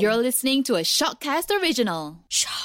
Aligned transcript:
You're 0.00 0.16
listening 0.16 0.62
to 0.64 0.74
a 0.74 0.82
Shockcast 0.82 1.50
original. 1.60 2.16
Shock. 2.28 2.55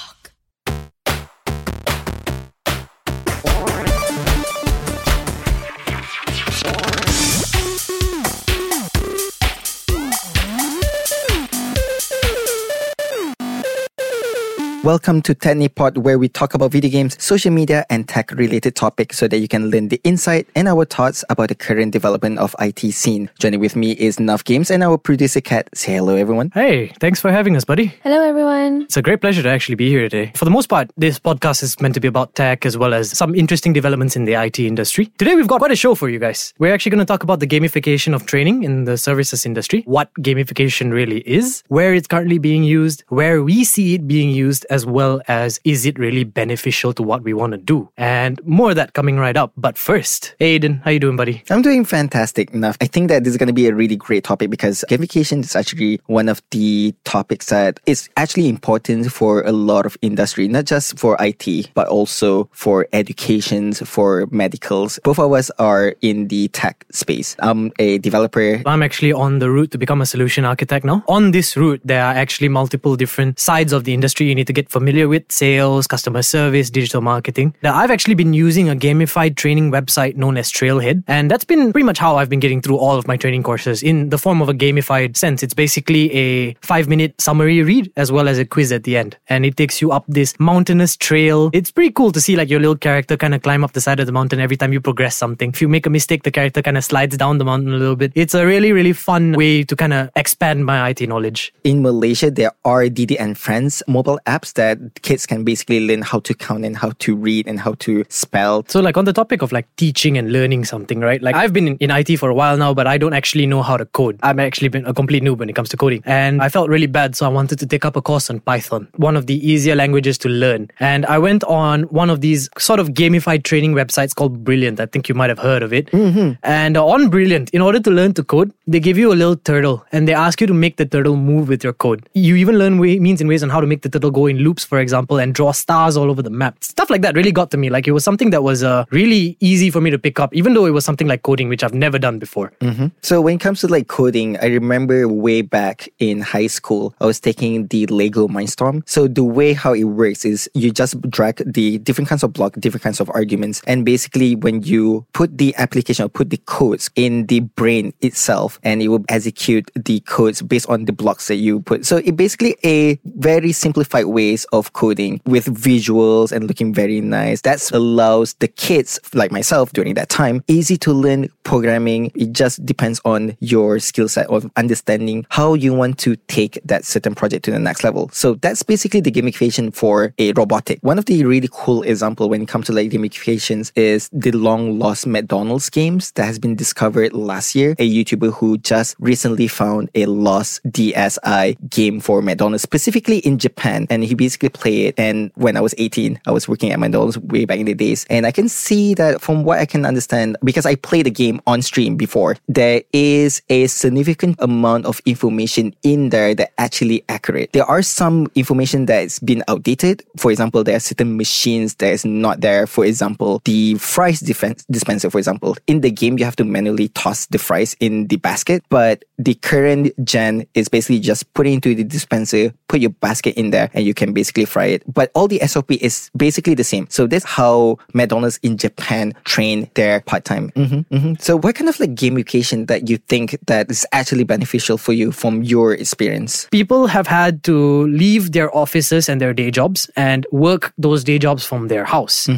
Welcome 14.84 15.22
to 15.22 15.34
TechniPod, 15.36 15.98
where 15.98 16.18
we 16.18 16.28
talk 16.28 16.54
about 16.54 16.72
video 16.72 16.90
games, 16.90 17.16
social 17.22 17.52
media, 17.52 17.86
and 17.88 18.08
tech 18.08 18.32
related 18.32 18.74
topics 18.74 19.16
so 19.16 19.28
that 19.28 19.38
you 19.38 19.46
can 19.46 19.70
learn 19.70 19.90
the 19.90 20.00
insight 20.02 20.48
and 20.56 20.66
our 20.66 20.84
thoughts 20.84 21.24
about 21.30 21.50
the 21.50 21.54
current 21.54 21.92
development 21.92 22.40
of 22.40 22.56
IT 22.58 22.80
scene. 22.90 23.30
Joining 23.38 23.60
with 23.60 23.76
me 23.76 23.92
is 23.92 24.18
Nuff 24.18 24.42
Games 24.42 24.72
and 24.72 24.82
our 24.82 24.98
producer 24.98 25.40
Kat. 25.40 25.68
Say 25.72 25.94
hello, 25.94 26.16
everyone. 26.16 26.50
Hey, 26.52 26.88
thanks 26.98 27.20
for 27.20 27.30
having 27.30 27.54
us, 27.54 27.64
buddy. 27.64 27.94
Hello, 28.02 28.24
everyone. 28.24 28.82
It's 28.82 28.96
a 28.96 29.02
great 29.02 29.20
pleasure 29.20 29.40
to 29.44 29.48
actually 29.48 29.76
be 29.76 29.88
here 29.88 30.08
today. 30.08 30.32
For 30.34 30.44
the 30.44 30.50
most 30.50 30.68
part, 30.68 30.90
this 30.96 31.20
podcast 31.20 31.62
is 31.62 31.80
meant 31.80 31.94
to 31.94 32.00
be 32.00 32.08
about 32.08 32.34
tech 32.34 32.66
as 32.66 32.76
well 32.76 32.92
as 32.92 33.16
some 33.16 33.36
interesting 33.36 33.72
developments 33.72 34.16
in 34.16 34.24
the 34.24 34.34
IT 34.34 34.58
industry. 34.58 35.12
Today, 35.16 35.36
we've 35.36 35.46
got 35.46 35.60
quite 35.60 35.70
a 35.70 35.76
show 35.76 35.94
for 35.94 36.08
you 36.08 36.18
guys. 36.18 36.54
We're 36.58 36.74
actually 36.74 36.90
going 36.90 37.06
to 37.06 37.12
talk 37.12 37.22
about 37.22 37.38
the 37.38 37.46
gamification 37.46 38.16
of 38.16 38.26
training 38.26 38.64
in 38.64 38.82
the 38.82 38.98
services 38.98 39.46
industry, 39.46 39.84
what 39.86 40.12
gamification 40.14 40.90
really 40.90 41.20
is, 41.20 41.62
where 41.68 41.94
it's 41.94 42.08
currently 42.08 42.38
being 42.38 42.64
used, 42.64 43.04
where 43.10 43.44
we 43.44 43.62
see 43.62 43.94
it 43.94 44.08
being 44.08 44.30
used, 44.30 44.66
as 44.72 44.86
well 44.86 45.20
as 45.28 45.60
is 45.64 45.84
it 45.84 45.98
really 45.98 46.24
beneficial 46.24 46.94
to 46.94 47.02
what 47.02 47.22
we 47.22 47.34
want 47.34 47.52
to 47.52 47.58
do, 47.58 47.88
and 47.98 48.40
more 48.44 48.70
of 48.70 48.76
that 48.76 48.94
coming 48.94 49.18
right 49.18 49.36
up. 49.36 49.52
But 49.56 49.76
first, 49.76 50.34
Aiden, 50.40 50.82
how 50.82 50.90
you 50.90 50.98
doing, 50.98 51.16
buddy? 51.16 51.42
I'm 51.50 51.60
doing 51.60 51.84
fantastic 51.84 52.50
enough. 52.52 52.76
I 52.80 52.86
think 52.86 53.08
that 53.08 53.22
this 53.22 53.32
is 53.32 53.36
going 53.36 53.48
to 53.48 53.52
be 53.52 53.66
a 53.66 53.74
really 53.74 53.96
great 53.96 54.24
topic 54.24 54.48
because 54.48 54.84
gamification 54.88 55.40
is 55.40 55.54
actually 55.54 56.00
one 56.06 56.28
of 56.28 56.40
the 56.50 56.94
topics 57.04 57.46
that 57.46 57.80
is 57.86 58.08
actually 58.16 58.48
important 58.48 59.12
for 59.12 59.42
a 59.42 59.52
lot 59.52 59.84
of 59.84 59.96
industry, 60.00 60.48
not 60.48 60.64
just 60.64 60.98
for 60.98 61.16
IT, 61.20 61.70
but 61.74 61.86
also 61.88 62.48
for 62.52 62.86
educations, 62.94 63.86
for 63.86 64.26
medicals. 64.30 64.98
Both 65.04 65.18
of 65.18 65.32
us 65.32 65.50
are 65.58 65.94
in 66.00 66.28
the 66.28 66.48
tech 66.48 66.86
space. 66.90 67.36
I'm 67.40 67.72
a 67.78 67.98
developer. 67.98 68.62
I'm 68.64 68.82
actually 68.82 69.12
on 69.12 69.38
the 69.38 69.50
route 69.50 69.70
to 69.72 69.78
become 69.78 70.00
a 70.00 70.06
solution 70.06 70.46
architect 70.46 70.86
now. 70.86 71.04
On 71.08 71.32
this 71.32 71.56
route, 71.56 71.82
there 71.84 72.02
are 72.02 72.14
actually 72.14 72.48
multiple 72.48 72.96
different 72.96 73.38
sides 73.38 73.72
of 73.72 73.84
the 73.84 73.92
industry 73.92 74.26
you 74.26 74.34
need 74.34 74.46
to 74.46 74.52
get 74.52 74.61
familiar 74.70 75.08
with 75.08 75.30
sales, 75.30 75.86
customer 75.86 76.22
service, 76.22 76.70
digital 76.70 77.00
marketing. 77.00 77.54
Now, 77.62 77.74
I've 77.74 77.90
actually 77.90 78.14
been 78.14 78.34
using 78.34 78.68
a 78.68 78.76
gamified 78.76 79.36
training 79.36 79.70
website 79.70 80.16
known 80.16 80.36
as 80.36 80.50
Trailhead, 80.50 81.04
and 81.06 81.30
that's 81.30 81.44
been 81.44 81.72
pretty 81.72 81.84
much 81.84 81.98
how 81.98 82.16
I've 82.16 82.28
been 82.28 82.40
getting 82.40 82.60
through 82.60 82.78
all 82.78 82.96
of 82.96 83.06
my 83.06 83.16
training 83.16 83.42
courses 83.42 83.82
in 83.82 84.10
the 84.10 84.18
form 84.18 84.42
of 84.42 84.48
a 84.48 84.54
gamified 84.54 85.16
sense. 85.16 85.42
It's 85.42 85.54
basically 85.54 86.12
a 86.14 86.54
five 86.62 86.88
minute 86.88 87.20
summary 87.20 87.62
read 87.62 87.92
as 87.96 88.12
well 88.12 88.28
as 88.28 88.38
a 88.38 88.44
quiz 88.44 88.72
at 88.72 88.84
the 88.84 88.96
end, 88.96 89.16
and 89.28 89.44
it 89.44 89.56
takes 89.56 89.80
you 89.80 89.92
up 89.92 90.04
this 90.08 90.38
mountainous 90.38 90.96
trail. 90.96 91.50
It's 91.52 91.70
pretty 91.70 91.92
cool 91.92 92.12
to 92.12 92.20
see 92.20 92.36
like 92.36 92.50
your 92.50 92.60
little 92.60 92.76
character 92.76 93.16
kind 93.16 93.34
of 93.34 93.42
climb 93.42 93.64
up 93.64 93.72
the 93.72 93.80
side 93.80 94.00
of 94.00 94.06
the 94.06 94.12
mountain 94.12 94.40
every 94.40 94.56
time 94.56 94.72
you 94.72 94.80
progress 94.80 95.16
something. 95.16 95.50
If 95.50 95.60
you 95.60 95.68
make 95.68 95.86
a 95.86 95.90
mistake, 95.90 96.22
the 96.22 96.30
character 96.30 96.62
kind 96.62 96.76
of 96.76 96.84
slides 96.84 97.16
down 97.16 97.38
the 97.38 97.44
mountain 97.44 97.72
a 97.72 97.76
little 97.76 97.96
bit. 97.96 98.12
It's 98.14 98.34
a 98.34 98.46
really, 98.46 98.72
really 98.72 98.92
fun 98.92 99.32
way 99.32 99.64
to 99.64 99.76
kind 99.76 99.92
of 99.92 100.10
expand 100.16 100.64
my 100.64 100.90
IT 100.90 101.08
knowledge. 101.08 101.52
In 101.64 101.82
Malaysia, 101.82 102.30
there 102.30 102.52
are 102.64 102.88
Didi 102.88 103.18
and 103.18 103.36
Friends 103.38 103.82
mobile 103.86 104.18
apps 104.26 104.51
that 104.54 105.02
kids 105.02 105.26
can 105.26 105.44
basically 105.44 105.86
learn 105.86 106.02
how 106.02 106.20
to 106.20 106.34
count 106.34 106.64
and 106.64 106.76
how 106.76 106.92
to 106.98 107.16
read 107.16 107.46
and 107.46 107.60
how 107.60 107.74
to 107.80 108.04
spell. 108.08 108.64
So, 108.68 108.80
like 108.80 108.96
on 108.96 109.04
the 109.04 109.12
topic 109.12 109.42
of 109.42 109.52
like 109.52 109.66
teaching 109.76 110.18
and 110.18 110.32
learning 110.32 110.64
something, 110.64 111.00
right? 111.00 111.22
Like 111.22 111.34
I've 111.34 111.52
been 111.52 111.68
in, 111.68 111.76
in 111.78 111.90
IT 111.90 112.16
for 112.18 112.28
a 112.28 112.34
while 112.34 112.56
now, 112.56 112.74
but 112.74 112.86
I 112.86 112.98
don't 112.98 113.14
actually 113.14 113.46
know 113.46 113.62
how 113.62 113.76
to 113.76 113.84
code. 113.86 114.18
I'm 114.22 114.40
actually 114.40 114.68
been 114.68 114.86
a 114.86 114.94
complete 114.94 115.22
noob 115.22 115.38
when 115.38 115.48
it 115.48 115.54
comes 115.54 115.68
to 115.70 115.76
coding, 115.76 116.02
and 116.04 116.42
I 116.42 116.48
felt 116.48 116.68
really 116.68 116.86
bad, 116.86 117.16
so 117.16 117.26
I 117.26 117.28
wanted 117.28 117.58
to 117.60 117.66
take 117.66 117.84
up 117.84 117.96
a 117.96 118.02
course 118.02 118.30
on 118.30 118.40
Python, 118.40 118.88
one 118.96 119.16
of 119.16 119.26
the 119.26 119.36
easier 119.46 119.74
languages 119.74 120.18
to 120.18 120.28
learn. 120.28 120.70
And 120.80 121.06
I 121.06 121.18
went 121.18 121.44
on 121.44 121.84
one 121.84 122.10
of 122.10 122.20
these 122.20 122.48
sort 122.58 122.80
of 122.80 122.90
gamified 122.90 123.44
training 123.44 123.74
websites 123.74 124.14
called 124.14 124.44
Brilliant. 124.44 124.80
I 124.80 124.86
think 124.86 125.08
you 125.08 125.14
might 125.14 125.30
have 125.30 125.38
heard 125.38 125.62
of 125.62 125.72
it. 125.72 125.86
Mm-hmm. 125.86 126.32
And 126.42 126.76
on 126.76 127.08
Brilliant, 127.10 127.50
in 127.50 127.60
order 127.60 127.80
to 127.80 127.90
learn 127.90 128.14
to 128.14 128.24
code, 128.24 128.52
they 128.66 128.80
give 128.80 128.98
you 128.98 129.12
a 129.12 129.14
little 129.14 129.36
turtle, 129.36 129.84
and 129.92 130.08
they 130.08 130.14
ask 130.14 130.40
you 130.40 130.46
to 130.46 130.54
make 130.54 130.76
the 130.76 130.86
turtle 130.86 131.16
move 131.16 131.48
with 131.48 131.64
your 131.64 131.72
code. 131.72 132.08
You 132.14 132.36
even 132.36 132.58
learn 132.58 132.78
way, 132.78 132.98
means 132.98 133.20
and 133.20 133.28
ways 133.28 133.42
on 133.42 133.50
how 133.50 133.60
to 133.60 133.66
make 133.66 133.82
the 133.82 133.88
turtle 133.88 134.10
go 134.10 134.26
in 134.26 134.41
loops, 134.42 134.64
for 134.64 134.78
example, 134.78 135.18
and 135.18 135.34
draw 135.34 135.52
stars 135.52 135.96
all 135.96 136.10
over 136.10 136.22
the 136.22 136.30
map. 136.30 136.62
Stuff 136.62 136.90
like 136.90 137.02
that 137.02 137.14
really 137.14 137.32
got 137.32 137.50
to 137.52 137.56
me. 137.56 137.70
Like 137.70 137.86
it 137.86 137.92
was 137.92 138.04
something 138.04 138.30
that 138.30 138.42
was 138.42 138.62
uh, 138.62 138.84
really 138.90 139.36
easy 139.40 139.70
for 139.70 139.80
me 139.80 139.90
to 139.90 139.98
pick 139.98 140.20
up, 140.20 140.34
even 140.34 140.54
though 140.54 140.66
it 140.66 140.70
was 140.70 140.84
something 140.84 141.06
like 141.06 141.22
coding, 141.22 141.48
which 141.48 141.62
I've 141.62 141.74
never 141.74 141.98
done 141.98 142.18
before. 142.18 142.52
Mm-hmm. 142.60 142.88
So 143.02 143.20
when 143.20 143.36
it 143.36 143.40
comes 143.40 143.60
to 143.60 143.68
like 143.68 143.88
coding, 143.88 144.38
I 144.38 144.46
remember 144.46 145.08
way 145.08 145.42
back 145.42 145.88
in 145.98 146.20
high 146.20 146.48
school, 146.48 146.94
I 147.00 147.06
was 147.06 147.20
taking 147.20 147.66
the 147.68 147.86
Lego 147.86 148.28
Mindstorm. 148.28 148.82
So 148.88 149.08
the 149.08 149.24
way 149.24 149.52
how 149.52 149.74
it 149.74 149.84
works 149.84 150.24
is 150.24 150.50
you 150.54 150.70
just 150.70 151.00
drag 151.10 151.42
the 151.50 151.78
different 151.78 152.08
kinds 152.08 152.22
of 152.22 152.32
block, 152.32 152.54
different 152.58 152.82
kinds 152.82 153.00
of 153.00 153.10
arguments, 153.10 153.62
and 153.66 153.84
basically 153.84 154.36
when 154.36 154.62
you 154.62 155.06
put 155.12 155.38
the 155.38 155.54
application 155.56 156.04
or 156.04 156.08
put 156.08 156.30
the 156.30 156.38
codes 156.46 156.90
in 156.96 157.26
the 157.26 157.40
brain 157.40 157.92
itself, 158.00 158.58
and 158.62 158.82
it 158.82 158.88
will 158.88 159.04
execute 159.08 159.70
the 159.74 160.00
codes 160.00 160.42
based 160.42 160.68
on 160.68 160.84
the 160.84 160.92
blocks 160.92 161.28
that 161.28 161.36
you 161.36 161.60
put. 161.60 161.86
So 161.86 161.98
it 161.98 162.16
basically 162.16 162.56
a 162.64 162.98
very 163.04 163.52
simplified 163.52 164.06
ways 164.32 164.44
of 164.52 164.72
coding 164.72 165.20
with 165.26 165.46
visuals 165.46 166.32
and 166.32 166.46
looking 166.46 166.72
very 166.72 167.00
nice. 167.00 167.42
That 167.42 167.70
allows 167.72 168.34
the 168.34 168.48
kids 168.48 168.98
like 169.14 169.30
myself 169.30 169.72
during 169.72 169.94
that 169.94 170.08
time 170.08 170.42
easy 170.48 170.76
to 170.78 170.92
learn 170.92 171.28
programming. 171.44 172.10
It 172.14 172.32
just 172.32 172.64
depends 172.64 173.00
on 173.04 173.36
your 173.40 173.78
skill 173.78 174.08
set 174.08 174.26
of 174.28 174.50
understanding 174.56 175.26
how 175.28 175.54
you 175.54 175.74
want 175.74 175.98
to 175.98 176.16
take 176.28 176.58
that 176.64 176.84
certain 176.84 177.14
project 177.14 177.44
to 177.44 177.50
the 177.50 177.58
next 177.58 177.84
level. 177.84 178.08
So 178.12 178.34
that's 178.34 178.62
basically 178.62 179.00
the 179.00 179.12
gamification 179.12 179.74
for 179.74 180.14
a 180.18 180.32
robotic. 180.32 180.78
One 180.82 180.98
of 180.98 181.04
the 181.04 181.24
really 181.24 181.48
cool 181.52 181.82
example 181.82 182.28
when 182.30 182.42
it 182.42 182.48
comes 182.48 182.66
to 182.66 182.72
like 182.72 182.90
gamifications 182.90 183.70
is 183.76 184.08
the 184.12 184.32
long 184.32 184.78
lost 184.78 185.06
McDonald's 185.06 185.68
games 185.68 186.12
that 186.12 186.24
has 186.24 186.38
been 186.38 186.56
discovered 186.56 187.12
last 187.12 187.54
year. 187.54 187.72
A 187.78 187.88
YouTuber 187.88 188.32
who 188.32 188.58
just 188.58 188.96
recently 188.98 189.48
found 189.48 189.90
a 189.94 190.06
lost 190.06 190.62
DSI 190.64 191.56
game 191.68 192.00
for 192.00 192.22
McDonald's, 192.22 192.62
specifically 192.62 193.18
in 193.18 193.38
Japan. 193.38 193.86
And 193.90 194.04
he 194.04 194.14
basically 194.22 194.50
play 194.50 194.86
it. 194.86 194.94
And 194.98 195.32
when 195.34 195.56
I 195.56 195.60
was 195.60 195.74
18, 195.78 196.20
I 196.26 196.30
was 196.30 196.48
working 196.48 196.70
at 196.70 196.78
McDonald's 196.78 197.18
way 197.18 197.44
back 197.44 197.58
in 197.58 197.66
the 197.66 197.74
days. 197.74 198.06
And 198.08 198.24
I 198.24 198.30
can 198.30 198.48
see 198.48 198.94
that 198.94 199.20
from 199.20 199.42
what 199.42 199.58
I 199.58 199.66
can 199.66 199.84
understand, 199.84 200.36
because 200.44 200.64
I 200.64 200.76
played 200.76 201.06
the 201.06 201.10
game 201.10 201.40
on 201.46 201.60
stream 201.60 201.96
before, 201.96 202.36
there 202.46 202.82
is 202.92 203.42
a 203.48 203.66
significant 203.66 204.36
amount 204.38 204.86
of 204.86 205.00
information 205.06 205.74
in 205.82 206.10
there 206.10 206.34
that 206.36 206.52
actually 206.58 207.02
accurate. 207.08 207.52
There 207.52 207.64
are 207.64 207.82
some 207.82 208.30
information 208.36 208.86
that's 208.86 209.18
been 209.18 209.42
outdated. 209.48 210.04
For 210.16 210.30
example, 210.30 210.62
there 210.62 210.76
are 210.76 210.80
certain 210.80 211.16
machines 211.16 211.74
that 211.76 211.92
is 211.92 212.04
not 212.04 212.40
there. 212.40 212.66
For 212.66 212.84
example, 212.84 213.42
the 213.44 213.74
fries 213.74 214.20
defense, 214.20 214.64
dispenser, 214.70 215.10
for 215.10 215.18
example, 215.18 215.56
in 215.66 215.80
the 215.80 215.90
game, 215.90 216.18
you 216.18 216.24
have 216.24 216.36
to 216.36 216.44
manually 216.44 216.88
toss 216.88 217.26
the 217.26 217.38
fries 217.38 217.74
in 217.80 218.06
the 218.06 218.16
basket. 218.16 218.62
But 218.68 219.04
the 219.18 219.34
current 219.34 219.92
gen 220.04 220.46
is 220.54 220.68
basically 220.68 221.00
just 221.00 221.32
put 221.34 221.46
it 221.46 221.50
into 221.50 221.74
the 221.74 221.84
dispenser, 221.84 222.52
put 222.68 222.80
your 222.80 222.90
basket 222.90 223.34
in 223.36 223.50
there, 223.50 223.70
and 223.74 223.84
you 223.84 223.94
can 223.94 224.01
basically 224.10 224.44
fry 224.44 224.66
it. 224.66 224.82
But 224.92 225.12
all 225.14 225.28
the 225.28 225.38
SOP 225.46 225.70
is 225.70 226.10
basically 226.16 226.54
the 226.54 226.64
same. 226.64 226.86
So 226.90 227.06
that's 227.06 227.24
how 227.24 227.78
McDonald's 227.94 228.40
in 228.42 228.58
Japan 228.58 229.14
train 229.24 229.70
their 229.74 230.00
part 230.00 230.24
time. 230.24 230.50
Mm-hmm, 230.56 230.94
mm-hmm. 230.94 231.14
So 231.20 231.38
what 231.38 231.54
kind 231.54 231.68
of 231.68 231.78
like 231.78 231.94
gamification 231.94 232.66
that 232.66 232.88
you 232.88 232.98
think 232.98 233.38
that 233.46 233.70
is 233.70 233.86
actually 233.92 234.24
beneficial 234.24 234.78
for 234.78 234.92
you 234.92 235.12
from 235.12 235.42
your 235.42 235.74
experience? 235.74 236.48
People 236.50 236.88
have 236.88 237.06
had 237.06 237.44
to 237.44 237.86
leave 237.86 238.32
their 238.32 238.54
offices 238.56 239.08
and 239.08 239.20
their 239.20 239.32
day 239.32 239.50
jobs 239.50 239.90
and 239.94 240.26
work 240.32 240.72
those 240.76 241.04
day 241.04 241.18
jobs 241.18 241.44
from 241.44 241.68
their 241.68 241.84
house. 241.84 242.28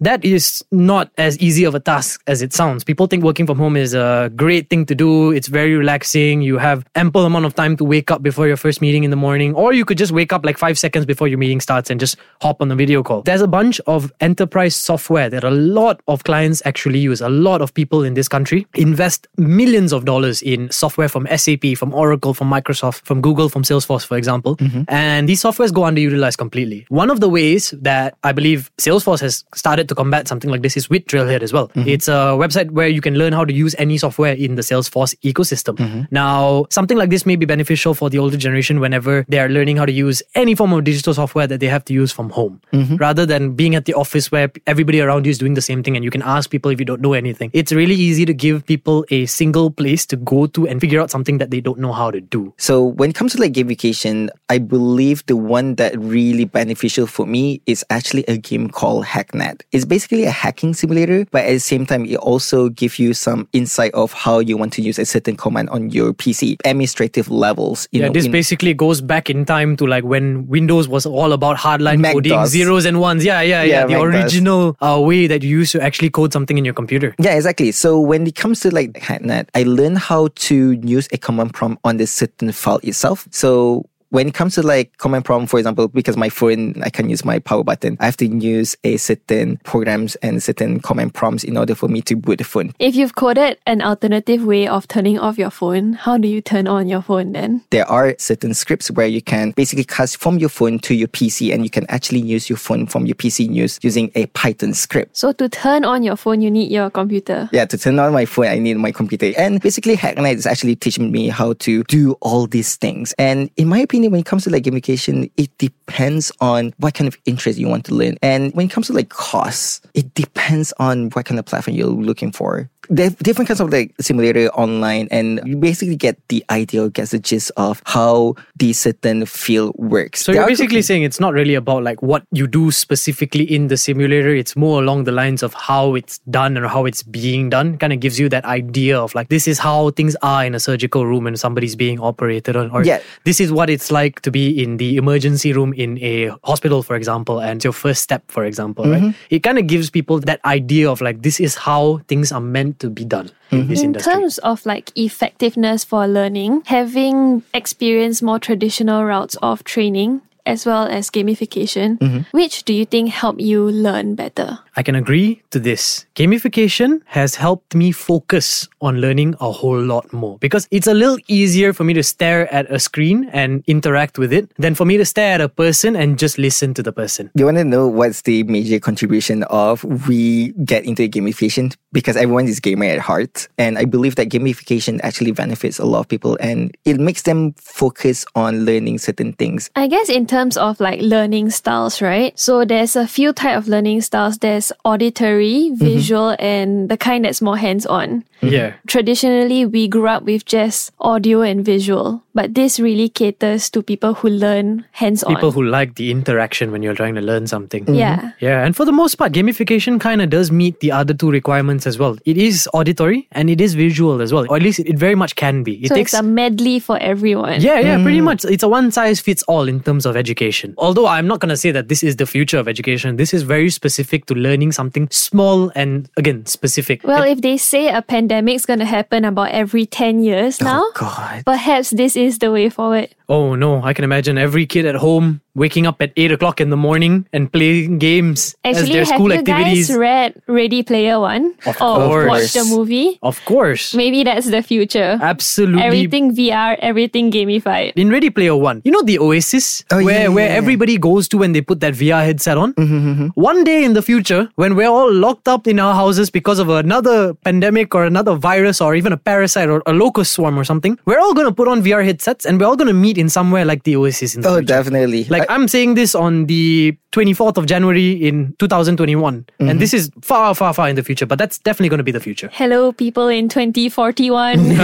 That 0.00 0.24
is 0.24 0.62
not 0.70 1.10
as 1.16 1.38
easy 1.38 1.64
of 1.64 1.74
a 1.74 1.80
task 1.80 2.22
as 2.26 2.42
it 2.42 2.52
sounds. 2.52 2.84
People 2.84 3.06
think 3.06 3.24
working 3.24 3.46
from 3.46 3.58
home 3.58 3.76
is 3.76 3.94
a 3.94 4.30
great 4.36 4.68
thing 4.68 4.84
to 4.86 4.94
do. 4.94 5.30
It's 5.30 5.48
very 5.48 5.74
relaxing. 5.74 6.42
You 6.42 6.58
have 6.58 6.84
ample 6.94 7.24
amount 7.24 7.46
of 7.46 7.54
time 7.54 7.76
to 7.78 7.84
wake 7.84 8.10
up 8.10 8.22
before 8.22 8.46
your 8.46 8.56
first 8.56 8.80
meeting 8.80 9.04
in 9.04 9.10
the 9.10 9.16
morning, 9.16 9.54
or 9.54 9.72
you 9.72 9.84
could 9.84 9.98
just 9.98 10.12
wake 10.12 10.32
up 10.32 10.44
like 10.44 10.58
five 10.58 10.78
seconds 10.78 11.06
before 11.06 11.28
your 11.28 11.38
meeting 11.38 11.60
starts 11.60 11.88
and 11.90 11.98
just 11.98 12.16
hop 12.42 12.60
on 12.60 12.68
the 12.68 12.74
video 12.74 13.02
call. 13.02 13.22
There's 13.22 13.40
a 13.40 13.48
bunch 13.48 13.80
of 13.86 14.12
enterprise 14.20 14.76
software 14.76 15.30
that 15.30 15.44
a 15.44 15.50
lot 15.50 16.00
of 16.08 16.24
clients 16.24 16.60
actually 16.66 16.98
use. 16.98 17.20
A 17.20 17.28
lot 17.28 17.62
of 17.62 17.72
people 17.72 18.04
in 18.04 18.14
this 18.14 18.28
country 18.28 18.66
invest 18.74 19.26
millions 19.38 19.92
of 19.92 20.04
dollars 20.04 20.42
in 20.42 20.70
software 20.70 21.08
from 21.08 21.26
SAP, 21.34 21.76
from 21.76 21.94
Oracle, 21.94 22.34
from 22.34 22.50
Microsoft, 22.50 23.04
from 23.04 23.20
Google, 23.20 23.48
from 23.48 23.62
Salesforce, 23.62 24.04
for 24.04 24.16
example. 24.16 24.56
Mm-hmm. 24.56 24.82
And 24.88 25.28
these 25.28 25.42
softwares 25.42 25.72
go 25.72 25.82
underutilized 25.82 26.36
completely. 26.36 26.86
One 26.88 27.10
of 27.10 27.20
the 27.20 27.28
ways 27.28 27.72
that 27.80 28.16
I 28.22 28.32
believe 28.32 28.70
Salesforce 28.78 29.20
has 29.20 29.44
started 29.54 29.85
to 29.86 29.94
combat 29.94 30.28
something 30.28 30.50
like 30.50 30.62
this 30.62 30.76
is 30.76 30.90
with 30.90 31.04
Trailhead 31.06 31.42
as 31.42 31.52
well. 31.52 31.68
Mm-hmm. 31.68 31.88
It's 31.88 32.08
a 32.08 32.36
website 32.36 32.70
where 32.70 32.88
you 32.88 33.00
can 33.00 33.14
learn 33.16 33.32
how 33.32 33.44
to 33.44 33.52
use 33.52 33.74
any 33.78 33.98
software 33.98 34.34
in 34.34 34.54
the 34.56 34.62
Salesforce 34.62 35.14
ecosystem. 35.20 35.76
Mm-hmm. 35.76 36.02
Now, 36.10 36.66
something 36.70 36.96
like 36.96 37.10
this 37.10 37.26
may 37.26 37.36
be 37.36 37.46
beneficial 37.46 37.94
for 37.94 38.10
the 38.10 38.18
older 38.18 38.36
generation 38.36 38.80
whenever 38.80 39.24
they 39.28 39.38
are 39.38 39.48
learning 39.48 39.76
how 39.76 39.86
to 39.86 39.92
use 39.92 40.22
any 40.34 40.54
form 40.54 40.72
of 40.72 40.84
digital 40.84 41.14
software 41.14 41.46
that 41.46 41.60
they 41.60 41.66
have 41.66 41.84
to 41.86 41.92
use 41.92 42.12
from 42.12 42.30
home, 42.30 42.60
mm-hmm. 42.72 42.96
rather 42.96 43.26
than 43.26 43.54
being 43.54 43.74
at 43.74 43.84
the 43.84 43.94
office 43.94 44.30
where 44.30 44.50
everybody 44.66 45.00
around 45.00 45.26
you 45.26 45.30
is 45.30 45.38
doing 45.38 45.54
the 45.54 45.62
same 45.62 45.82
thing 45.82 45.96
and 45.96 46.04
you 46.04 46.10
can 46.10 46.22
ask 46.22 46.50
people 46.50 46.70
if 46.70 46.78
you 46.78 46.84
don't 46.84 47.00
know 47.00 47.12
anything. 47.12 47.50
It's 47.52 47.72
really 47.72 47.94
easy 47.94 48.24
to 48.26 48.34
give 48.34 48.66
people 48.66 49.04
a 49.10 49.26
single 49.26 49.70
place 49.70 50.06
to 50.06 50.16
go 50.16 50.46
to 50.46 50.66
and 50.66 50.80
figure 50.80 51.00
out 51.00 51.10
something 51.10 51.38
that 51.38 51.50
they 51.50 51.60
don't 51.60 51.78
know 51.78 51.92
how 51.92 52.10
to 52.10 52.20
do. 52.20 52.54
So 52.58 52.84
when 52.84 53.10
it 53.10 53.16
comes 53.16 53.32
to 53.34 53.40
like 53.40 53.52
gamification, 53.52 54.28
I 54.48 54.58
believe 54.58 55.24
the 55.26 55.36
one 55.36 55.76
that 55.76 55.98
really 55.98 56.44
beneficial 56.44 57.06
for 57.06 57.26
me 57.26 57.60
is 57.66 57.84
actually 57.90 58.24
a 58.28 58.36
game 58.36 58.68
called 58.68 59.04
Hacknet. 59.04 59.62
It's 59.76 59.84
basically 59.84 60.24
a 60.24 60.30
hacking 60.30 60.72
simulator, 60.72 61.26
but 61.30 61.44
at 61.44 61.52
the 61.52 61.60
same 61.60 61.84
time, 61.84 62.06
it 62.06 62.16
also 62.16 62.70
gives 62.70 62.98
you 62.98 63.12
some 63.12 63.46
insight 63.52 63.92
of 63.92 64.14
how 64.14 64.38
you 64.38 64.56
want 64.56 64.72
to 64.72 64.80
use 64.80 64.98
a 64.98 65.04
certain 65.04 65.36
command 65.36 65.68
on 65.68 65.90
your 65.90 66.14
PC, 66.14 66.56
administrative 66.64 67.30
levels. 67.30 67.86
You 67.92 68.00
yeah, 68.00 68.06
know, 68.06 68.12
this 68.14 68.24
in- 68.24 68.32
basically 68.32 68.72
goes 68.72 69.02
back 69.02 69.28
in 69.28 69.44
time 69.44 69.76
to 69.76 69.86
like 69.86 70.04
when 70.04 70.46
Windows 70.48 70.88
was 70.88 71.04
all 71.04 71.34
about 71.34 71.58
hardline 71.58 72.00
Mac 72.00 72.14
coding, 72.14 72.32
DOS. 72.32 72.48
zeros 72.48 72.86
and 72.86 73.00
ones. 73.00 73.22
Yeah, 73.22 73.42
yeah, 73.42 73.62
yeah. 73.62 73.80
Yeah, 73.80 73.86
the 73.86 74.06
Mac 74.08 74.24
original 74.24 74.76
uh, 74.80 74.98
way 74.98 75.26
that 75.26 75.42
you 75.42 75.50
used 75.50 75.72
to 75.72 75.82
actually 75.82 76.08
code 76.08 76.32
something 76.32 76.56
in 76.56 76.64
your 76.64 76.72
computer. 76.72 77.14
Yeah, 77.18 77.34
exactly. 77.34 77.70
So 77.72 78.00
when 78.00 78.26
it 78.26 78.34
comes 78.34 78.60
to 78.60 78.74
like 78.74 78.94
Hacknet, 78.94 79.50
I 79.54 79.64
learned 79.64 79.98
how 79.98 80.28
to 80.48 80.72
use 80.72 81.06
a 81.12 81.18
command 81.18 81.52
prompt 81.52 81.82
on 81.84 81.98
the 81.98 82.06
certain 82.06 82.50
file 82.52 82.80
itself. 82.82 83.28
So 83.30 83.84
when 84.10 84.28
it 84.28 84.34
comes 84.34 84.54
to 84.54 84.62
like 84.62 84.96
command 84.98 85.24
prompt, 85.24 85.50
for 85.50 85.58
example, 85.58 85.88
because 85.88 86.16
my 86.16 86.28
phone, 86.28 86.80
I 86.82 86.90
can 86.90 87.08
use 87.08 87.24
my 87.24 87.38
power 87.38 87.64
button, 87.64 87.96
I 88.00 88.06
have 88.06 88.16
to 88.18 88.26
use 88.26 88.76
a 88.84 88.96
certain 88.96 89.58
programs 89.58 90.14
and 90.16 90.42
certain 90.42 90.80
command 90.80 91.14
prompts 91.14 91.44
in 91.44 91.56
order 91.56 91.74
for 91.74 91.88
me 91.88 92.02
to 92.02 92.16
boot 92.16 92.38
the 92.38 92.44
phone. 92.44 92.72
If 92.78 92.94
you've 92.94 93.14
coded 93.14 93.58
an 93.66 93.82
alternative 93.82 94.44
way 94.44 94.68
of 94.68 94.86
turning 94.88 95.18
off 95.18 95.38
your 95.38 95.50
phone, 95.50 95.94
how 95.94 96.18
do 96.18 96.28
you 96.28 96.40
turn 96.40 96.66
on 96.66 96.88
your 96.88 97.02
phone 97.02 97.32
then? 97.32 97.62
There 97.70 97.88
are 97.90 98.14
certain 98.18 98.54
scripts 98.54 98.90
where 98.90 99.06
you 99.06 99.22
can 99.22 99.50
basically 99.52 99.84
cast 99.84 100.18
from 100.18 100.38
your 100.38 100.48
phone 100.48 100.78
to 100.80 100.94
your 100.94 101.08
PC 101.08 101.52
and 101.52 101.64
you 101.64 101.70
can 101.70 101.86
actually 101.88 102.20
use 102.20 102.48
your 102.48 102.58
phone 102.58 102.86
from 102.86 103.06
your 103.06 103.14
PC 103.14 103.52
use 103.52 103.78
using 103.82 104.10
a 104.14 104.26
Python 104.26 104.74
script. 104.74 105.16
So 105.16 105.32
to 105.32 105.48
turn 105.48 105.84
on 105.84 106.02
your 106.02 106.16
phone, 106.16 106.40
you 106.40 106.50
need 106.50 106.70
your 106.70 106.90
computer. 106.90 107.48
Yeah, 107.52 107.64
to 107.66 107.78
turn 107.78 107.98
on 107.98 108.12
my 108.12 108.24
phone, 108.24 108.46
I 108.46 108.58
need 108.58 108.76
my 108.76 108.92
computer. 108.92 109.32
And 109.36 109.60
basically, 109.60 109.96
Hacknet 109.96 110.34
is 110.34 110.46
actually 110.46 110.76
teaching 110.76 111.10
me 111.10 111.28
how 111.28 111.54
to 111.54 111.82
do 111.84 112.12
all 112.20 112.46
these 112.46 112.76
things. 112.76 113.14
And 113.18 113.50
in 113.56 113.68
my 113.68 113.78
opinion, 113.78 113.95
when 114.02 114.20
it 114.20 114.26
comes 114.26 114.44
to 114.44 114.50
like 114.50 114.64
gamification, 114.64 115.30
it 115.36 115.56
depends 115.58 116.30
on 116.40 116.72
what 116.78 116.94
kind 116.94 117.08
of 117.08 117.16
interest 117.26 117.58
you 117.58 117.68
want 117.68 117.84
to 117.86 117.94
learn. 117.94 118.16
And 118.22 118.52
when 118.54 118.66
it 118.66 118.70
comes 118.72 118.86
to 118.88 118.92
like 118.92 119.08
costs, 119.08 119.80
it 119.94 120.12
depends 120.14 120.72
on 120.78 121.10
what 121.10 121.24
kind 121.26 121.38
of 121.38 121.44
platform 121.46 121.76
you're 121.76 121.86
looking 121.88 122.32
for. 122.32 122.68
There 122.88 123.08
are 123.08 123.10
different 123.10 123.48
kinds 123.48 123.58
of 123.60 123.70
like 123.72 123.94
simulator 124.00 124.46
online, 124.50 125.08
and 125.10 125.40
you 125.44 125.56
basically 125.56 125.96
get 125.96 126.16
the 126.28 126.44
idea, 126.50 126.88
get 126.88 127.08
the 127.08 127.18
gist 127.18 127.50
of 127.56 127.82
how 127.84 128.36
the 128.54 128.72
certain 128.74 129.26
field 129.26 129.74
works. 129.76 130.22
So 130.24 130.30
There 130.30 130.42
you're 130.42 130.48
basically 130.48 130.82
saying 130.82 131.02
it's 131.02 131.18
not 131.18 131.32
really 131.34 131.56
about 131.56 131.82
like 131.82 132.00
what 132.00 132.22
you 132.30 132.46
do 132.46 132.70
specifically 132.70 133.42
in 133.42 133.66
the 133.66 133.76
simulator. 133.76 134.32
It's 134.32 134.54
more 134.54 134.80
along 134.80 135.02
the 135.02 135.10
lines 135.10 135.42
of 135.42 135.52
how 135.54 135.96
it's 135.96 136.18
done 136.30 136.56
or 136.56 136.68
how 136.68 136.84
it's 136.84 137.02
being 137.02 137.50
done. 137.50 137.76
Kind 137.76 137.92
of 137.92 137.98
gives 137.98 138.20
you 138.20 138.28
that 138.28 138.44
idea 138.44 138.96
of 139.00 139.16
like 139.16 139.30
this 139.30 139.48
is 139.48 139.58
how 139.58 139.90
things 139.90 140.14
are 140.22 140.44
in 140.44 140.54
a 140.54 140.60
surgical 140.60 141.06
room 141.06 141.26
and 141.26 141.36
somebody's 141.40 141.74
being 141.74 141.98
operated 141.98 142.54
on, 142.54 142.70
or 142.70 142.84
Yeah. 142.84 143.00
this 143.24 143.40
is 143.40 143.50
what 143.50 143.68
it's 143.68 143.85
like 143.90 144.20
to 144.22 144.30
be 144.30 144.62
in 144.62 144.76
the 144.76 144.96
emergency 144.96 145.52
room 145.52 145.72
in 145.72 145.98
a 146.02 146.30
hospital, 146.44 146.82
for 146.82 146.96
example, 146.96 147.40
and 147.40 147.56
it's 147.58 147.64
your 147.64 147.72
first 147.72 148.02
step, 148.02 148.22
for 148.28 148.44
example, 148.44 148.84
right? 148.84 149.02
Mm-hmm. 149.02 149.34
It 149.34 149.42
kind 149.42 149.58
of 149.58 149.66
gives 149.66 149.90
people 149.90 150.20
that 150.20 150.40
idea 150.44 150.90
of 150.90 151.00
like 151.00 151.22
this 151.22 151.40
is 151.40 151.54
how 151.54 152.00
things 152.08 152.32
are 152.32 152.40
meant 152.40 152.80
to 152.80 152.90
be 152.90 153.04
done 153.04 153.30
in 153.50 153.68
this 153.68 153.80
In 153.80 153.86
industry. 153.86 154.12
terms 154.12 154.38
of 154.38 154.64
like 154.66 154.92
effectiveness 154.96 155.84
for 155.84 156.06
learning, 156.06 156.62
having 156.66 157.42
experienced 157.54 158.22
more 158.22 158.38
traditional 158.38 159.04
routes 159.04 159.36
of 159.42 159.64
training 159.64 160.22
as 160.46 160.64
well 160.64 160.86
as 160.86 161.10
gamification, 161.10 161.98
mm-hmm. 161.98 162.20
which 162.30 162.64
do 162.64 162.72
you 162.72 162.86
think 162.86 163.10
help 163.10 163.40
you 163.40 163.68
learn 163.68 164.14
better? 164.14 164.58
I 164.76 164.82
can 164.82 164.94
agree 164.94 165.42
to 165.50 165.58
this. 165.58 166.06
Gamification 166.14 167.02
has 167.06 167.34
helped 167.34 167.74
me 167.74 167.92
focus 167.92 168.68
on 168.80 169.00
learning 169.00 169.34
a 169.40 169.50
whole 169.50 169.80
lot 169.80 170.12
more 170.12 170.38
because 170.38 170.68
it's 170.70 170.86
a 170.86 170.94
little 170.94 171.18
easier 171.28 171.72
for 171.72 171.82
me 171.84 171.92
to 171.94 172.02
stare 172.02 172.52
at 172.52 172.70
a 172.70 172.78
screen 172.78 173.28
and 173.32 173.64
interact 173.66 174.18
with 174.18 174.32
it 174.32 174.50
than 174.56 174.74
for 174.74 174.84
me 174.84 174.96
to 174.96 175.04
stare 175.04 175.34
at 175.34 175.40
a 175.40 175.48
person 175.48 175.96
and 175.96 176.18
just 176.18 176.38
listen 176.38 176.74
to 176.74 176.82
the 176.82 176.92
person. 176.92 177.30
You 177.34 177.46
want 177.46 177.56
to 177.56 177.64
know 177.64 177.88
what's 177.88 178.22
the 178.22 178.44
major 178.44 178.78
contribution 178.78 179.42
of 179.44 179.82
we 180.06 180.52
get 180.64 180.84
into 180.84 181.08
gamification? 181.08 181.74
Because 181.92 182.16
everyone 182.16 182.46
is 182.46 182.60
gamer 182.60 182.84
at 182.84 183.00
heart. 183.00 183.48
And 183.58 183.78
I 183.78 183.84
believe 183.84 184.16
that 184.16 184.28
gamification 184.28 185.00
actually 185.02 185.32
benefits 185.32 185.78
a 185.78 185.86
lot 185.86 186.00
of 186.00 186.08
people 186.08 186.36
and 186.40 186.76
it 186.84 187.00
makes 187.00 187.22
them 187.22 187.54
focus 187.54 188.24
on 188.34 188.64
learning 188.64 188.98
certain 188.98 189.32
things. 189.32 189.70
I 189.74 189.88
guess 189.88 190.08
in 190.10 190.26
terms 190.26 190.35
of 190.36 190.78
like 190.80 191.00
learning 191.00 191.50
styles, 191.50 192.02
right? 192.02 192.38
So 192.38 192.64
there's 192.64 192.94
a 192.96 193.06
few 193.06 193.32
type 193.32 193.56
of 193.56 193.68
learning 193.68 194.02
styles. 194.02 194.38
There's 194.38 194.72
auditory, 194.84 195.70
mm-hmm. 195.70 195.76
visual, 195.76 196.36
and 196.38 196.88
the 196.88 196.96
kind 196.96 197.24
that's 197.24 197.40
more 197.40 197.56
hands-on. 197.56 198.24
Yeah. 198.42 198.74
Traditionally, 198.86 199.64
we 199.64 199.88
grew 199.88 200.08
up 200.08 200.24
with 200.24 200.44
just 200.44 200.92
audio 201.00 201.40
and 201.40 201.64
visual, 201.64 202.22
but 202.36 202.52
this 202.54 202.78
really 202.78 203.08
caters 203.08 203.70
to 203.70 203.82
people 203.82 204.12
who 204.12 204.28
learn 204.28 204.84
hands-on. 204.92 205.34
People 205.34 205.52
who 205.52 205.64
like 205.64 205.94
the 205.94 206.10
interaction 206.10 206.70
when 206.70 206.82
you're 206.82 206.94
trying 206.94 207.14
to 207.14 207.22
learn 207.22 207.46
something. 207.46 207.88
yeah. 207.92 208.16
Mm-hmm. 208.16 208.28
Yeah, 208.40 208.64
and 208.64 208.76
for 208.76 208.84
the 208.84 208.92
most 208.92 209.14
part, 209.14 209.32
gamification 209.32 209.98
kind 209.98 210.20
of 210.20 210.28
does 210.28 210.52
meet 210.52 210.80
the 210.80 210.92
other 210.92 211.14
two 211.14 211.30
requirements 211.30 211.86
as 211.86 211.98
well. 211.98 212.18
It 212.26 212.36
is 212.36 212.68
auditory 212.74 213.26
and 213.32 213.48
it 213.48 213.62
is 213.62 213.72
visual 213.74 214.20
as 214.20 214.34
well, 214.34 214.46
or 214.50 214.56
at 214.56 214.62
least 214.62 214.80
it 214.80 214.98
very 214.98 215.14
much 215.14 215.34
can 215.34 215.62
be. 215.62 215.82
It 215.82 215.88
So 215.88 215.94
takes 215.94 216.12
it's 216.12 216.20
a 216.20 216.22
medley 216.22 216.78
for 216.78 216.98
everyone. 216.98 217.62
Yeah, 217.62 217.80
yeah, 217.80 218.02
pretty 218.02 218.20
mm. 218.20 218.24
much. 218.24 218.44
It's 218.44 218.62
a 218.62 218.68
one 218.68 218.90
size 218.90 219.18
fits 219.18 219.42
all 219.44 219.66
in 219.66 219.80
terms 219.80 220.04
of 220.04 220.14
education. 220.14 220.74
Although 220.76 221.06
I'm 221.06 221.26
not 221.26 221.40
going 221.40 221.48
to 221.48 221.56
say 221.56 221.70
that 221.70 221.88
this 221.88 222.02
is 222.02 222.16
the 222.16 222.26
future 222.26 222.58
of 222.58 222.68
education. 222.68 223.16
This 223.16 223.32
is 223.32 223.44
very 223.44 223.70
specific 223.70 224.26
to 224.26 224.34
learning 224.34 224.72
something 224.72 225.08
small 225.10 225.72
and 225.74 226.10
again 226.18 226.44
specific. 226.44 227.02
Well, 227.02 227.22
if 227.22 227.40
they 227.40 227.56
say 227.56 227.88
a 227.88 228.02
pandemic's 228.02 228.66
going 228.66 228.80
to 228.80 228.84
happen 228.84 229.24
about 229.24 229.52
every 229.52 229.86
10 229.86 230.22
years 230.22 230.60
oh, 230.60 230.64
now, 230.64 230.82
Oh, 230.84 230.92
God. 230.94 231.44
perhaps 231.46 231.90
this 231.90 232.14
is 232.16 232.25
the 232.38 232.50
way 232.50 232.68
forward. 232.68 233.08
oh 233.28 233.54
no, 233.54 233.82
I 233.82 233.92
can 233.94 234.04
imagine 234.04 234.36
every 234.38 234.66
kid 234.66 234.84
at 234.86 234.96
home 234.96 235.40
waking 235.56 235.86
up 235.88 236.00
at 236.04 236.12
8 236.16 236.32
o'clock 236.32 236.60
in 236.60 236.68
the 236.70 236.76
morning 236.76 237.26
and 237.32 237.50
playing 237.50 237.98
games 237.98 238.54
as 238.62 238.76
Actually, 238.78 238.92
their 238.92 239.04
have 239.06 239.14
school 239.16 239.32
you 239.32 239.38
activities. 239.40 239.88
guys 239.88 239.96
read 239.96 240.30
Ready 240.46 240.82
Player 240.82 241.18
One? 241.18 241.54
Of 241.66 241.80
or 241.80 241.96
course. 241.96 242.28
watched 242.28 242.54
the 242.54 242.64
movie? 242.64 243.18
of 243.22 243.42
course. 243.46 243.94
Maybe 243.94 244.22
that's 244.22 244.50
the 244.50 244.62
future. 244.62 245.18
Absolutely. 245.20 245.82
Everything 245.82 246.34
VR, 246.36 246.76
everything 246.80 247.30
gamified. 247.32 247.92
in 247.96 248.10
Ready 248.10 248.28
Player 248.30 248.54
One, 248.54 248.82
you 248.84 248.92
know 248.92 249.02
the 249.02 249.18
Oasis 249.18 249.82
Oh, 249.90 250.04
where 250.04 250.22
yeah, 250.22 250.28
where 250.28 250.46
yeah, 250.46 250.52
yeah. 250.52 250.58
everybody 250.62 250.98
goes 250.98 251.26
to 251.28 251.38
when 251.38 251.52
they 251.52 251.60
put 251.62 251.80
that 251.80 251.94
VR 251.94 252.24
headset 252.24 252.58
on. 252.58 252.74
Mm-hmm, 252.74 253.08
mm-hmm. 253.10 253.26
One 253.34 253.64
day 253.64 253.84
in 253.84 253.94
the 253.94 254.02
future, 254.02 254.48
when 254.56 254.76
we're 254.76 254.88
all 254.88 255.10
locked 255.12 255.48
up 255.48 255.66
in 255.66 255.80
our 255.80 255.94
houses 255.94 256.30
because 256.30 256.58
of 256.58 256.68
another 256.68 257.32
pandemic 257.48 257.94
or 257.94 258.04
another 258.04 258.34
virus 258.36 258.80
or 258.80 258.94
even 258.94 259.12
a 259.12 259.16
parasite 259.16 259.68
or 259.68 259.82
a 259.86 259.92
locust 259.92 260.32
swarm 260.32 260.58
or 260.58 260.64
something, 260.64 260.98
we're 261.06 261.18
all 261.18 261.32
gonna 261.34 261.52
put 261.52 261.68
on 261.68 261.82
VR 261.82 262.04
headsets 262.04 262.44
and 262.44 262.60
we're 262.60 262.66
all 262.66 262.76
gonna 262.76 262.92
meet 262.92 263.16
in 263.18 263.28
somewhere 263.28 263.64
like 263.64 263.84
the 263.84 263.96
Oasis 263.96 264.34
in 264.34 264.42
the 264.42 264.48
Oh, 264.48 264.54
future. 264.58 264.66
definitely. 264.66 265.24
Like 265.24 265.42
I- 265.45 265.45
I'm 265.48 265.68
saying 265.68 265.94
this 265.94 266.14
on 266.14 266.46
the 266.46 266.96
24th 267.16 267.56
of 267.56 267.64
January 267.64 268.12
in 268.12 268.54
2021, 268.58 269.46
and 269.58 269.68
mm-hmm. 269.68 269.78
this 269.78 269.94
is 269.94 270.10
far, 270.20 270.54
far, 270.54 270.74
far 270.74 270.86
in 270.90 270.96
the 270.96 271.02
future. 271.02 271.24
But 271.24 271.38
that's 271.38 271.58
definitely 271.58 271.88
going 271.88 271.98
to 271.98 272.04
be 272.04 272.12
the 272.12 272.20
future. 272.20 272.50
Hello, 272.52 272.92
people 272.92 273.28
in 273.28 273.48
2041. 273.48 274.58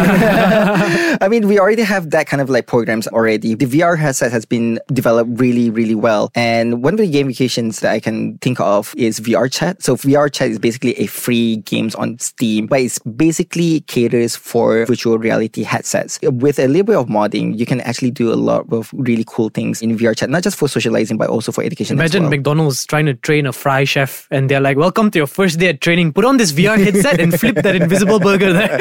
I 1.20 1.28
mean, 1.28 1.46
we 1.46 1.58
already 1.58 1.82
have 1.82 2.08
that 2.10 2.26
kind 2.26 2.40
of 2.40 2.48
like 2.48 2.66
programs 2.66 3.06
already. 3.08 3.54
The 3.54 3.66
VR 3.66 3.98
headset 3.98 4.32
has 4.32 4.46
been 4.46 4.80
developed 4.88 5.38
really, 5.38 5.68
really 5.68 5.94
well. 5.94 6.30
And 6.34 6.82
one 6.82 6.94
of 6.94 6.98
the 6.98 7.12
gamifications 7.12 7.80
that 7.80 7.92
I 7.92 8.00
can 8.00 8.38
think 8.38 8.60
of 8.60 8.94
is 8.96 9.20
VR 9.20 9.52
chat. 9.52 9.82
So 9.82 9.96
VR 9.96 10.32
chat 10.32 10.48
is 10.48 10.58
basically 10.58 10.94
a 10.98 11.06
free 11.08 11.56
games 11.58 11.94
on 11.94 12.18
Steam, 12.18 12.66
but 12.66 12.80
it's 12.80 12.98
basically 13.00 13.80
caters 13.82 14.36
for 14.36 14.86
virtual 14.86 15.18
reality 15.18 15.64
headsets. 15.64 16.18
With 16.22 16.58
a 16.58 16.66
little 16.66 16.84
bit 16.84 16.96
of 16.96 17.08
modding, 17.08 17.58
you 17.58 17.66
can 17.66 17.82
actually 17.82 18.10
do 18.10 18.32
a 18.32 18.36
lot 18.36 18.72
of 18.72 18.90
really 18.94 19.24
cool 19.26 19.50
things 19.50 19.82
in 19.82 19.98
VR 19.98 20.16
chat, 20.16 20.30
not 20.30 20.42
just 20.42 20.51
for 20.54 20.68
socializing, 20.68 21.16
but 21.16 21.28
also 21.30 21.52
for 21.52 21.62
education. 21.64 21.96
as 21.96 22.00
Imagine 22.00 22.22
well. 22.24 22.30
McDonald's 22.30 22.86
trying 22.86 23.06
to 23.06 23.14
train 23.14 23.46
a 23.46 23.52
fry 23.52 23.84
chef, 23.84 24.28
and 24.30 24.48
they're 24.48 24.60
like, 24.60 24.76
"Welcome 24.76 25.10
to 25.12 25.18
your 25.18 25.26
first 25.26 25.58
day 25.58 25.68
at 25.68 25.80
training. 25.80 26.12
Put 26.12 26.24
on 26.24 26.36
this 26.36 26.52
VR 26.52 26.76
headset 26.78 27.20
and 27.20 27.38
flip 27.38 27.56
that 27.56 27.76
invisible 27.76 28.20
burger 28.20 28.52
there." 28.52 28.78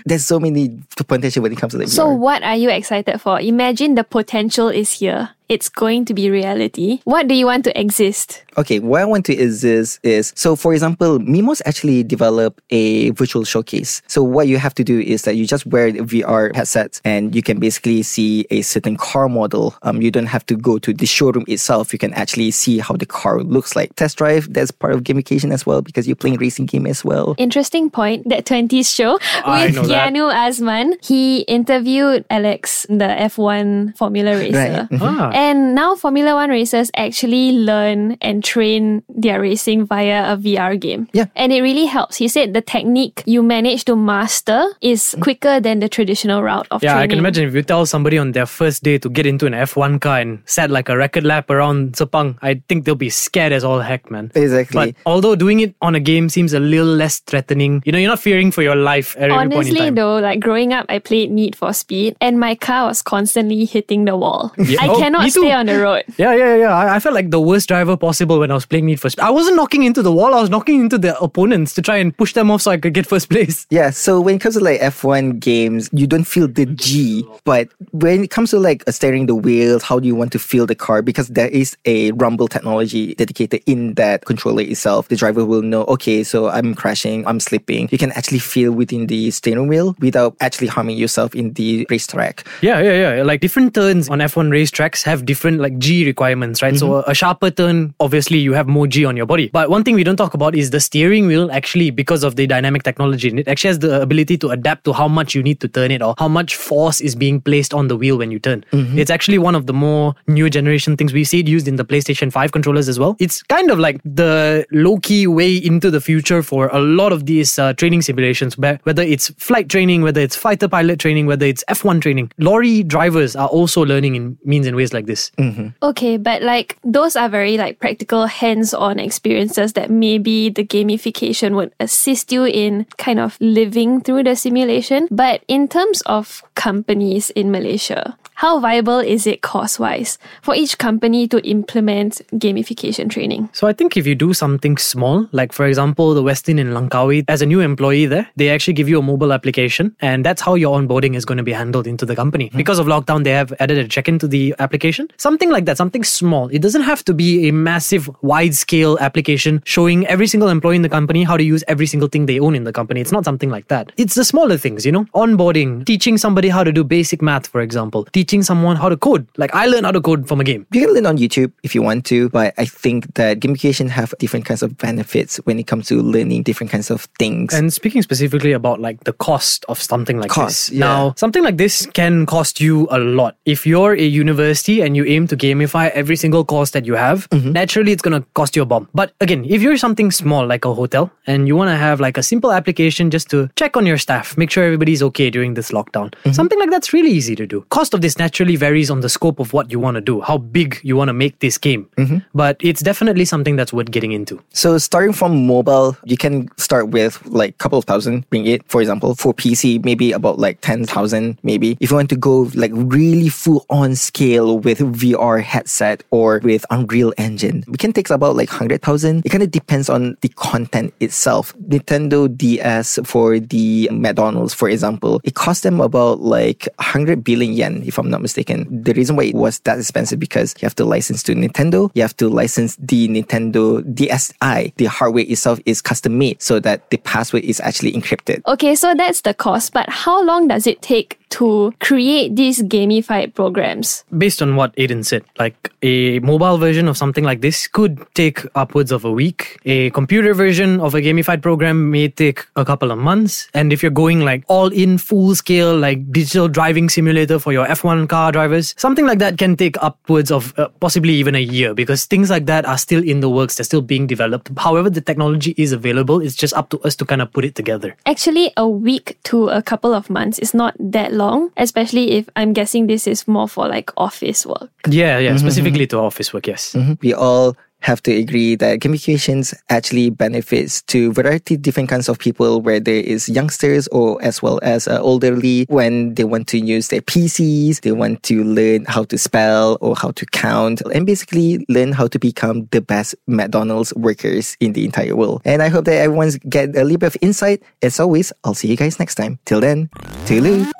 There's 0.06 0.24
so 0.24 0.38
many 0.38 0.82
potential 0.96 1.42
when 1.42 1.52
it 1.52 1.58
comes 1.58 1.72
to 1.72 1.78
like 1.78 1.88
so, 1.88 2.06
VR. 2.06 2.18
what 2.18 2.42
are 2.42 2.56
you 2.56 2.70
excited 2.70 3.20
for? 3.20 3.40
Imagine 3.40 3.94
the 3.94 4.04
potential 4.04 4.68
is 4.68 4.92
here. 4.92 5.30
It's 5.48 5.68
going 5.68 6.04
to 6.06 6.14
be 6.14 6.30
reality, 6.30 7.00
what 7.04 7.28
do 7.28 7.34
you 7.34 7.46
want 7.46 7.64
to 7.64 7.80
exist? 7.80 8.42
Okay, 8.56 8.78
what 8.78 9.02
I 9.02 9.04
want 9.04 9.26
to 9.26 9.36
exist 9.36 10.00
is 10.02 10.32
so 10.36 10.56
for 10.56 10.72
example, 10.72 11.18
Mimos 11.18 11.60
actually 11.66 12.02
developed 12.02 12.60
a 12.70 13.10
virtual 13.10 13.44
showcase. 13.44 14.02
So 14.06 14.22
what 14.22 14.48
you 14.48 14.58
have 14.58 14.74
to 14.74 14.84
do 14.84 15.00
is 15.00 15.22
that 15.22 15.36
you 15.36 15.46
just 15.46 15.66
wear 15.66 15.90
the 15.92 16.00
VR 16.00 16.54
headsets 16.54 17.00
and 17.04 17.34
you 17.34 17.42
can 17.42 17.58
basically 17.58 18.02
see 18.02 18.46
a 18.50 18.62
certain 18.62 18.96
car 18.96 19.28
model. 19.28 19.74
Um, 19.82 20.00
you 20.00 20.10
don't 20.10 20.26
have 20.26 20.46
to 20.46 20.56
go 20.56 20.78
to 20.78 20.92
the 20.92 21.06
showroom 21.06 21.44
itself. 21.48 21.92
You 21.92 21.98
can 21.98 22.14
actually 22.14 22.50
see 22.50 22.78
how 22.78 22.96
the 22.96 23.06
car 23.06 23.42
looks 23.42 23.76
like. 23.76 23.94
Test 23.96 24.18
drive, 24.18 24.52
that's 24.52 24.70
part 24.70 24.94
of 24.94 25.02
gamification 25.02 25.52
as 25.52 25.66
well 25.66 25.82
because 25.82 26.06
you're 26.06 26.16
playing 26.16 26.36
racing 26.38 26.66
game 26.66 26.86
as 26.86 27.04
well. 27.04 27.34
Interesting 27.38 27.90
point. 27.90 28.28
That 28.28 28.46
20s 28.46 28.94
show 28.94 29.14
with 29.14 29.74
know 29.74 29.88
that. 29.88 30.12
Asman. 30.12 31.04
He 31.04 31.40
interviewed 31.40 32.24
Alex, 32.30 32.86
the 32.88 33.10
F1 33.28 33.96
Formula 33.96 34.36
racer. 34.36 34.88
Right. 34.90 35.00
Ah. 35.00 35.33
And 35.34 35.74
now 35.74 35.96
Formula 35.96 36.34
One 36.34 36.48
racers 36.50 36.90
actually 36.96 37.52
learn 37.52 38.16
and 38.22 38.42
train 38.44 39.02
their 39.08 39.40
racing 39.40 39.84
via 39.86 40.32
a 40.32 40.36
VR 40.36 40.78
game. 40.80 41.08
Yeah. 41.12 41.26
And 41.34 41.52
it 41.52 41.60
really 41.60 41.86
helps. 41.86 42.16
He 42.16 42.28
said 42.28 42.54
the 42.54 42.60
technique 42.62 43.22
you 43.26 43.42
manage 43.42 43.84
to 43.86 43.96
master 43.96 44.66
is 44.80 45.16
quicker 45.20 45.58
than 45.60 45.80
the 45.80 45.88
traditional 45.88 46.42
route 46.42 46.68
of 46.70 46.82
Yeah, 46.82 46.92
training. 46.92 47.02
I 47.04 47.10
can 47.12 47.18
imagine 47.18 47.48
if 47.48 47.54
you 47.54 47.62
tell 47.62 47.84
somebody 47.84 48.16
on 48.16 48.30
their 48.32 48.46
first 48.46 48.82
day 48.84 48.96
to 48.98 49.08
get 49.10 49.26
into 49.26 49.46
an 49.46 49.52
F1 49.54 50.00
car 50.00 50.20
and 50.20 50.38
set 50.46 50.70
like 50.70 50.88
a 50.88 50.96
record 50.96 51.24
lap 51.24 51.50
around 51.50 51.94
Sepang, 51.94 52.38
I 52.40 52.62
think 52.68 52.84
they'll 52.84 52.94
be 52.94 53.10
scared 53.10 53.52
as 53.52 53.64
all 53.64 53.80
heck, 53.80 54.10
man. 54.10 54.30
Exactly. 54.36 54.92
But 54.92 54.94
although 55.04 55.34
doing 55.34 55.60
it 55.60 55.74
on 55.82 55.96
a 55.96 56.00
game 56.00 56.28
seems 56.28 56.52
a 56.52 56.60
little 56.60 56.86
less 56.86 57.18
threatening, 57.18 57.82
you 57.84 57.90
know, 57.90 57.98
you're 57.98 58.08
not 58.10 58.20
fearing 58.20 58.52
for 58.52 58.62
your 58.62 58.76
life 58.76 59.16
at 59.16 59.24
every 59.30 59.34
point 59.34 59.52
in 59.52 59.58
Honestly, 59.58 59.78
time. 59.80 59.94
though, 59.96 60.18
like 60.18 60.38
growing 60.38 60.72
up, 60.72 60.86
I 60.88 61.00
played 61.00 61.32
Need 61.32 61.56
for 61.56 61.72
Speed, 61.72 62.16
and 62.20 62.38
my 62.38 62.54
car 62.54 62.86
was 62.86 63.02
constantly 63.02 63.64
hitting 63.64 64.04
the 64.04 64.16
wall. 64.16 64.52
I 64.58 64.88
Oh, 64.88 64.98
cannot 64.98 65.23
me 65.24 65.30
too. 65.30 65.40
stay 65.40 65.52
on 65.52 65.66
the 65.66 65.78
road. 65.80 66.04
Yeah, 66.16 66.34
yeah, 66.34 66.56
yeah. 66.56 66.74
I, 66.74 66.96
I 66.96 66.98
felt 67.00 67.14
like 67.14 67.30
the 67.30 67.40
worst 67.40 67.68
driver 67.68 67.96
possible 67.96 68.38
when 68.38 68.50
I 68.50 68.54
was 68.54 68.66
playing 68.66 68.86
Need 68.86 69.00
for 69.00 69.10
Speed. 69.10 69.22
I 69.22 69.30
wasn't 69.30 69.56
knocking 69.56 69.84
into 69.84 70.02
the 70.02 70.12
wall, 70.12 70.34
I 70.34 70.40
was 70.40 70.50
knocking 70.50 70.80
into 70.80 70.98
the 70.98 71.18
opponents 71.20 71.74
to 71.74 71.82
try 71.82 71.96
and 71.96 72.16
push 72.16 72.32
them 72.32 72.50
off 72.50 72.62
so 72.62 72.70
I 72.70 72.76
could 72.76 72.94
get 72.94 73.06
first 73.06 73.28
place. 73.28 73.66
Yeah, 73.74 73.90
so 73.90 74.20
when 74.20 74.36
it 74.36 74.40
comes 74.40 74.54
to 74.54 74.60
like 74.62 74.80
F1 74.80 75.40
games, 75.40 75.90
you 75.92 76.06
don't 76.06 76.24
feel 76.24 76.46
the 76.46 76.66
G. 76.66 77.26
But 77.44 77.68
when 77.90 78.22
it 78.22 78.30
comes 78.30 78.50
to 78.50 78.58
like 78.58 78.84
uh, 78.86 78.92
steering 78.92 79.26
the 79.26 79.34
wheels, 79.34 79.82
how 79.82 79.98
do 79.98 80.06
you 80.06 80.14
want 80.14 80.30
to 80.32 80.38
feel 80.38 80.64
the 80.66 80.76
car? 80.76 81.02
Because 81.02 81.28
there 81.28 81.48
is 81.48 81.76
a 81.86 82.12
rumble 82.12 82.46
technology 82.46 83.14
dedicated 83.14 83.62
in 83.66 83.94
that 83.94 84.26
controller 84.26 84.62
itself. 84.62 85.08
The 85.08 85.16
driver 85.16 85.44
will 85.44 85.62
know, 85.62 85.84
okay, 85.84 86.22
so 86.22 86.48
I'm 86.48 86.74
crashing, 86.74 87.26
I'm 87.26 87.40
slipping. 87.40 87.88
You 87.90 87.98
can 87.98 88.12
actually 88.12 88.38
feel 88.38 88.72
within 88.72 89.06
the 89.06 89.30
steering 89.30 89.66
wheel 89.66 89.96
without 89.98 90.36
actually 90.40 90.68
harming 90.68 90.96
yourself 90.98 91.34
in 91.34 91.52
the 91.54 91.86
racetrack. 91.90 92.46
Yeah, 92.62 92.80
yeah, 92.80 93.16
yeah. 93.16 93.22
Like 93.22 93.40
different 93.40 93.74
turns 93.74 94.08
on 94.08 94.18
F1 94.18 94.48
racetracks 94.50 95.02
have 95.04 95.13
different 95.22 95.60
like 95.60 95.78
G 95.78 96.06
requirements, 96.06 96.62
right? 96.62 96.76
So 96.76 97.02
a 97.06 97.14
sharper 97.14 97.50
turn, 97.50 97.94
obviously 98.00 98.38
you 98.38 98.52
have 98.54 98.66
more 98.66 98.86
G 98.86 99.04
on 99.04 99.16
your 99.16 99.26
body. 99.26 99.50
But 99.52 99.70
one 99.70 99.84
thing 99.84 99.94
we 99.94 100.04
don't 100.04 100.16
talk 100.16 100.34
about 100.34 100.54
is 100.54 100.70
the 100.70 100.80
steering 100.80 101.26
wheel 101.26 101.50
actually 101.52 101.90
because 101.90 102.24
of 102.24 102.36
the 102.36 102.46
dynamic 102.46 102.82
technology. 102.82 103.28
It 103.28 103.48
actually 103.48 103.68
has 103.68 103.78
the 103.80 104.00
ability 104.00 104.38
to 104.38 104.50
adapt 104.50 104.84
to 104.84 104.92
how 104.92 105.08
much 105.08 105.34
you 105.34 105.42
need 105.42 105.60
to 105.60 105.68
turn 105.68 105.90
it 105.90 106.02
or 106.02 106.14
how 106.18 106.28
much 106.28 106.56
force 106.56 107.00
is 107.00 107.14
being 107.14 107.40
placed 107.40 107.74
on 107.74 107.88
the 107.88 107.96
wheel 107.96 108.16
when 108.18 108.30
you 108.30 108.38
turn. 108.38 108.64
It's 108.72 109.10
actually 109.10 109.38
one 109.38 109.54
of 109.54 109.66
the 109.66 109.72
more 109.72 110.14
new 110.26 110.48
generation 110.48 110.96
things. 110.96 111.12
We 111.12 111.24
see 111.24 111.40
it 111.40 111.48
used 111.48 111.68
in 111.68 111.76
the 111.76 111.84
PlayStation 111.84 112.32
5 112.32 112.52
controllers 112.52 112.88
as 112.88 112.98
well. 112.98 113.16
It's 113.18 113.42
kind 113.42 113.70
of 113.70 113.78
like 113.78 114.00
the 114.04 114.66
low 114.72 114.98
key 114.98 115.26
way 115.26 115.56
into 115.56 115.90
the 115.90 116.00
future 116.00 116.42
for 116.42 116.68
a 116.68 116.80
lot 116.80 117.12
of 117.12 117.26
these 117.26 117.58
uh, 117.58 117.72
training 117.74 118.02
simulations, 118.02 118.56
whether 118.58 119.02
it's 119.02 119.28
flight 119.38 119.68
training, 119.68 120.02
whether 120.02 120.20
it's 120.20 120.36
fighter 120.36 120.68
pilot 120.68 120.98
training, 120.98 121.26
whether 121.26 121.46
it's 121.46 121.64
F1 121.68 122.00
training. 122.00 122.30
Lorry 122.38 122.82
drivers 122.82 123.36
are 123.36 123.48
also 123.48 123.84
learning 123.84 124.14
in 124.14 124.38
means 124.44 124.66
and 124.66 124.76
ways 124.76 124.92
like 124.92 125.03
this. 125.04 125.30
Mm-hmm. 125.38 125.68
Okay, 125.82 126.16
but 126.16 126.42
like 126.42 126.78
those 126.84 127.16
are 127.16 127.28
very 127.28 127.56
like 127.56 127.78
practical 127.78 128.26
hands-on 128.26 128.98
experiences 128.98 129.74
that 129.74 129.90
maybe 129.90 130.50
the 130.50 130.64
gamification 130.64 131.54
would 131.54 131.72
assist 131.80 132.32
you 132.32 132.44
in 132.44 132.86
kind 132.98 133.18
of 133.18 133.36
living 133.40 134.00
through 134.00 134.24
the 134.24 134.36
simulation. 134.36 135.08
But 135.10 135.44
in 135.48 135.68
terms 135.68 136.02
of 136.02 136.42
companies 136.54 137.30
in 137.30 137.50
Malaysia, 137.50 138.16
how 138.34 138.58
viable 138.58 138.98
is 138.98 139.26
it 139.26 139.42
cost-wise 139.42 140.18
for 140.42 140.54
each 140.54 140.78
company 140.78 141.28
to 141.28 141.38
implement 141.46 142.20
gamification 142.34 143.08
training? 143.08 143.48
So 143.52 143.68
I 143.68 143.72
think 143.72 143.96
if 143.96 144.06
you 144.06 144.14
do 144.14 144.34
something 144.34 144.76
small, 144.76 145.28
like 145.30 145.52
for 145.52 145.66
example, 145.66 146.14
the 146.14 146.22
Westin 146.22 146.58
in 146.58 146.74
Langkawi, 146.74 147.24
as 147.28 147.42
a 147.42 147.46
new 147.46 147.60
employee 147.60 148.06
there, 148.06 148.28
they 148.36 148.50
actually 148.50 148.74
give 148.74 148.88
you 148.88 148.98
a 148.98 149.02
mobile 149.02 149.32
application 149.32 149.94
and 150.00 150.26
that's 150.26 150.42
how 150.42 150.54
your 150.54 150.76
onboarding 150.76 151.14
is 151.14 151.24
going 151.24 151.38
to 151.38 151.44
be 151.44 151.52
handled 151.52 151.86
into 151.86 152.04
the 152.04 152.16
company. 152.16 152.48
Hmm. 152.48 152.56
Because 152.56 152.80
of 152.80 152.86
lockdown, 152.86 153.22
they 153.22 153.30
have 153.30 153.52
added 153.60 153.78
a 153.78 153.86
check-in 153.86 154.18
to 154.18 154.26
the 154.26 154.54
application. 154.58 154.93
Something 155.16 155.50
like 155.50 155.64
that, 155.66 155.76
something 155.76 156.04
small. 156.04 156.48
It 156.48 156.62
doesn't 156.62 156.82
have 156.82 157.04
to 157.04 157.14
be 157.14 157.48
a 157.48 157.52
massive, 157.52 158.08
wide-scale 158.22 158.98
application 159.00 159.62
showing 159.64 160.06
every 160.06 160.26
single 160.26 160.48
employee 160.48 160.76
in 160.76 160.82
the 160.82 160.88
company 160.88 161.24
how 161.24 161.36
to 161.36 161.42
use 161.44 161.64
every 161.68 161.86
single 161.86 162.08
thing 162.08 162.26
they 162.26 162.38
own 162.40 162.54
in 162.54 162.64
the 162.64 162.72
company. 162.72 163.00
It's 163.00 163.12
not 163.12 163.24
something 163.24 163.50
like 163.50 163.68
that. 163.68 163.92
It's 163.96 164.14
the 164.14 164.24
smaller 164.24 164.56
things, 164.56 164.84
you 164.86 164.92
know, 164.92 165.04
onboarding, 165.14 165.84
teaching 165.86 166.18
somebody 166.18 166.48
how 166.48 166.64
to 166.64 166.72
do 166.72 166.84
basic 166.84 167.20
math, 167.22 167.46
for 167.46 167.60
example, 167.60 168.04
teaching 168.12 168.42
someone 168.42 168.76
how 168.76 168.88
to 168.88 168.96
code. 168.96 169.26
Like 169.36 169.54
I 169.54 169.66
learned 169.66 169.86
how 169.86 169.92
to 169.92 170.00
code 170.00 170.28
from 170.28 170.40
a 170.40 170.44
game. 170.44 170.66
You 170.72 170.80
can 170.86 170.94
learn 170.94 171.06
on 171.06 171.18
YouTube 171.18 171.52
if 171.62 171.74
you 171.74 171.82
want 171.82 172.04
to, 172.06 172.28
but 172.30 172.54
I 172.58 172.64
think 172.64 173.14
that 173.14 173.40
gamification 173.40 173.88
have 173.88 174.14
different 174.18 174.46
kinds 174.46 174.62
of 174.62 174.76
benefits 174.78 175.36
when 175.44 175.58
it 175.58 175.66
comes 175.66 175.86
to 175.88 176.00
learning 176.02 176.42
different 176.42 176.70
kinds 176.70 176.90
of 176.90 177.02
things. 177.18 177.54
And 177.54 177.72
speaking 177.72 178.02
specifically 178.02 178.52
about 178.52 178.80
like 178.80 179.04
the 179.04 179.12
cost 179.12 179.64
of 179.68 179.80
something 179.80 180.18
like 180.18 180.30
Cost, 180.30 180.70
this. 180.70 180.78
yeah. 180.78 180.80
Now, 180.86 181.14
something 181.16 181.42
like 181.42 181.56
this 181.56 181.86
can 181.94 182.26
cost 182.26 182.60
you 182.60 182.86
a 182.90 182.98
lot. 182.98 183.36
If 183.44 183.66
you're 183.66 183.92
a 183.94 184.02
university 184.04 184.80
and 184.84 184.96
you 184.96 185.04
aim 185.04 185.26
to 185.28 185.36
gamify 185.36 185.90
every 185.90 186.16
single 186.16 186.44
course 186.44 186.70
that 186.76 186.84
you 186.86 186.94
have, 186.94 187.28
Mm-hmm. 187.30 187.52
naturally 187.52 187.92
it's 187.92 188.02
going 188.02 188.16
to 188.20 188.26
cost 188.34 188.54
you 188.56 188.62
a 188.62 188.66
bomb. 188.66 188.88
But 188.94 189.12
again, 189.20 189.44
if 189.56 189.62
you're 189.62 189.76
something 189.76 190.10
small 190.10 190.46
like 190.46 190.64
a 190.64 190.74
hotel 190.74 191.10
and 191.26 191.48
you 191.48 191.56
want 191.56 191.70
to 191.70 191.76
have 191.76 192.00
like 192.00 192.16
a 192.18 192.22
simple 192.22 192.52
application 192.52 193.10
just 193.10 193.30
to 193.30 193.48
check 193.56 193.76
on 193.76 193.86
your 193.86 193.98
staff, 193.98 194.36
make 194.38 194.50
sure 194.50 194.64
everybody's 194.64 195.02
okay 195.10 195.30
during 195.30 195.54
this 195.54 195.70
lockdown, 195.70 196.10
Mm-hmm. 196.14 196.32
something 196.32 196.58
like 196.60 196.70
that's 196.70 196.92
really 196.92 197.10
easy 197.10 197.34
to 197.36 197.46
do. 197.46 197.62
Cost 197.70 197.94
of 197.94 198.00
this 198.02 198.18
naturally 198.18 198.56
varies 198.56 198.90
on 198.90 199.00
the 199.00 199.08
scope 199.08 199.40
of 199.40 199.52
what 199.52 199.70
you 199.72 199.78
want 199.80 199.94
to 199.96 200.00
do, 200.00 200.20
how 200.20 200.38
big 200.38 200.78
you 200.82 200.96
want 200.96 201.08
to 201.08 201.12
make 201.24 201.38
this 201.40 201.56
game. 201.58 201.88
Mm-hmm. 201.96 202.18
But 202.34 202.56
it's 202.60 202.82
definitely 202.82 203.24
something 203.24 203.56
that's 203.56 203.72
worth 203.72 203.90
getting 203.90 204.12
into. 204.12 204.40
So 204.52 204.78
starting 204.78 205.12
from 205.12 205.46
mobile, 205.46 205.96
you 206.04 206.16
can 206.16 206.48
start 206.58 206.88
with 206.90 207.24
like 207.26 207.50
a 207.50 207.58
couple 207.62 207.78
of 207.78 207.84
thousand 207.84 208.28
ringgit, 208.30 208.60
for 208.68 208.80
example. 208.80 209.14
For 209.14 209.32
PC, 209.34 209.84
maybe 209.84 210.12
about 210.12 210.38
like 210.38 210.60
10,000 210.60 211.38
maybe. 211.42 211.76
If 211.80 211.90
you 211.90 211.96
want 211.96 212.10
to 212.10 212.16
go 212.16 212.50
like 212.54 212.72
really 212.74 213.28
full 213.28 213.64
on 213.70 213.94
scale 213.94 214.58
with 214.58 214.73
VR 214.78 215.42
headset 215.42 216.02
or 216.10 216.40
with 216.42 216.64
Unreal 216.70 217.12
Engine, 217.18 217.64
we 217.68 217.76
can 217.76 217.92
take 217.92 218.10
about 218.10 218.36
like 218.36 218.50
100,000. 218.50 219.22
It 219.24 219.28
kind 219.28 219.42
of 219.42 219.50
depends 219.50 219.88
on 219.88 220.16
the 220.20 220.28
content 220.30 220.92
itself. 221.00 221.56
Nintendo 221.58 222.34
DS 222.36 222.98
for 223.04 223.38
the 223.38 223.88
McDonald's, 223.92 224.54
for 224.54 224.68
example, 224.68 225.20
it 225.24 225.34
cost 225.34 225.62
them 225.62 225.80
about 225.80 226.20
like 226.20 226.68
100 226.76 227.24
billion 227.24 227.52
yen, 227.52 227.82
if 227.86 227.98
I'm 227.98 228.10
not 228.10 228.22
mistaken. 228.22 228.66
The 228.82 228.92
reason 228.94 229.16
why 229.16 229.24
it 229.24 229.34
was 229.34 229.58
that 229.60 229.78
expensive 229.78 230.18
because 230.18 230.54
you 230.60 230.66
have 230.66 230.74
to 230.76 230.84
license 230.84 231.22
to 231.24 231.34
Nintendo, 231.34 231.90
you 231.94 232.02
have 232.02 232.16
to 232.18 232.28
license 232.28 232.76
the 232.76 233.08
Nintendo 233.08 233.82
DSi. 233.94 234.74
The 234.76 234.84
hardware 234.86 235.24
itself 235.26 235.60
is 235.66 235.80
custom 235.80 236.18
made 236.18 236.42
so 236.42 236.60
that 236.60 236.90
the 236.90 236.98
password 236.98 237.44
is 237.44 237.60
actually 237.60 237.92
encrypted. 237.92 238.42
Okay, 238.46 238.74
so 238.74 238.94
that's 238.94 239.22
the 239.22 239.34
cost, 239.34 239.72
but 239.72 239.88
how 239.88 240.22
long 240.24 240.48
does 240.48 240.66
it 240.66 240.82
take 240.82 241.18
to 241.30 241.74
create 241.80 242.36
these 242.36 242.62
gamified 242.62 243.34
programs? 243.34 244.04
based 244.16 244.40
on 244.40 244.56
what 244.56 244.63
Aiden 244.76 245.04
said, 245.04 245.24
like 245.38 245.72
a 245.82 246.18
mobile 246.20 246.58
version 246.58 246.88
of 246.88 246.96
something 246.96 247.24
like 247.24 247.40
this 247.40 247.66
could 247.66 248.04
take 248.14 248.40
upwards 248.54 248.92
of 248.92 249.04
a 249.04 249.12
week. 249.12 249.58
A 249.64 249.90
computer 249.90 250.34
version 250.34 250.80
of 250.80 250.94
a 250.94 251.00
gamified 251.00 251.42
program 251.42 251.90
may 251.90 252.08
take 252.08 252.46
a 252.56 252.64
couple 252.64 252.90
of 252.90 252.98
months. 252.98 253.48
And 253.54 253.72
if 253.72 253.82
you're 253.82 253.90
going 253.90 254.20
like 254.20 254.44
all 254.48 254.68
in 254.68 254.98
full 254.98 255.34
scale, 255.34 255.76
like 255.76 256.10
digital 256.12 256.48
driving 256.48 256.88
simulator 256.88 257.38
for 257.38 257.52
your 257.52 257.66
F1 257.66 258.08
car 258.08 258.32
drivers, 258.32 258.74
something 258.78 259.06
like 259.06 259.18
that 259.18 259.38
can 259.38 259.56
take 259.56 259.76
upwards 259.82 260.30
of 260.30 260.58
uh, 260.58 260.68
possibly 260.80 261.14
even 261.14 261.34
a 261.34 261.40
year 261.40 261.74
because 261.74 262.04
things 262.06 262.30
like 262.30 262.46
that 262.46 262.64
are 262.66 262.78
still 262.78 263.02
in 263.02 263.20
the 263.20 263.28
works. 263.28 263.56
They're 263.56 263.64
still 263.64 263.82
being 263.82 264.06
developed. 264.06 264.50
However, 264.56 264.88
the 264.88 265.00
technology 265.00 265.54
is 265.56 265.72
available. 265.72 266.20
It's 266.20 266.34
just 266.34 266.54
up 266.54 266.70
to 266.70 266.80
us 266.80 266.96
to 266.96 267.04
kind 267.04 267.20
of 267.20 267.32
put 267.32 267.44
it 267.44 267.54
together. 267.54 267.96
Actually, 268.06 268.52
a 268.56 268.68
week 268.68 269.18
to 269.24 269.48
a 269.48 269.62
couple 269.62 269.94
of 269.94 270.08
months 270.08 270.38
is 270.38 270.54
not 270.54 270.74
that 270.78 271.12
long, 271.12 271.50
especially 271.56 272.12
if 272.12 272.28
I'm 272.36 272.52
guessing 272.52 272.86
this 272.86 273.06
is 273.06 273.26
more 273.28 273.48
for 273.48 273.68
like 273.68 273.90
office 273.96 274.43
work. 274.46 274.70
Yeah, 274.88 275.18
yeah, 275.18 275.30
mm-hmm, 275.30 275.38
specifically 275.38 275.86
mm-hmm. 275.86 275.98
to 275.98 276.04
office 276.04 276.32
work, 276.32 276.46
yes. 276.46 276.72
Mm-hmm. 276.72 276.94
We 277.00 277.14
all 277.14 277.56
have 277.84 278.02
to 278.02 278.12
agree 278.12 278.54
that 278.56 278.80
gamifications 278.80 279.54
actually 279.68 280.08
benefits 280.08 280.80
to 280.82 281.12
variety 281.12 281.54
different 281.56 281.88
kinds 281.88 282.08
of 282.08 282.18
people 282.18 282.62
where 282.62 282.80
there 282.80 283.02
is 283.02 283.28
youngsters 283.28 283.86
or 283.88 284.18
as 284.24 284.42
well 284.42 284.58
as 284.62 284.88
uh, 284.88 284.96
elderly 284.96 285.66
when 285.68 286.14
they 286.14 286.24
want 286.24 286.48
to 286.48 286.58
use 286.58 286.88
their 286.88 287.02
PCs, 287.02 287.82
they 287.82 287.92
want 287.92 288.22
to 288.22 288.42
learn 288.42 288.86
how 288.86 289.04
to 289.04 289.18
spell 289.18 289.76
or 289.82 289.94
how 289.94 290.10
to 290.12 290.24
count 290.26 290.80
and 290.94 291.04
basically 291.04 291.64
learn 291.68 291.92
how 291.92 292.06
to 292.06 292.18
become 292.18 292.66
the 292.70 292.80
best 292.80 293.14
McDonald's 293.26 293.92
workers 293.94 294.56
in 294.60 294.72
the 294.72 294.84
entire 294.84 295.14
world. 295.14 295.42
And 295.44 295.62
I 295.62 295.68
hope 295.68 295.84
that 295.84 296.00
everyone's 296.00 296.38
get 296.48 296.74
a 296.76 296.84
little 296.84 296.98
bit 296.98 297.14
of 297.14 297.16
insight. 297.20 297.62
As 297.82 298.00
always, 298.00 298.32
I'll 298.44 298.54
see 298.54 298.68
you 298.68 298.76
guys 298.76 298.98
next 298.98 299.16
time. 299.16 299.38
Till 299.44 299.60
then, 299.60 299.88
toodaloo. 300.24 300.70